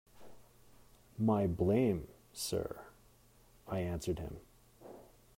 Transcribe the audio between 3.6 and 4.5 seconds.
I answered him.